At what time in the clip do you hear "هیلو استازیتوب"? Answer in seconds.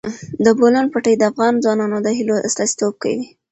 2.17-2.93